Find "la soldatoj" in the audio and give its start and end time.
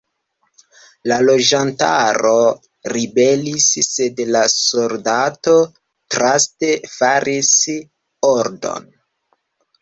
4.37-5.55